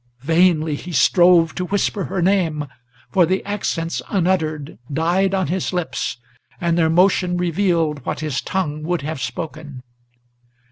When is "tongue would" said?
8.41-9.03